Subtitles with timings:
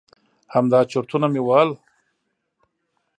[0.53, 1.69] همدا چرتونه مې وهل.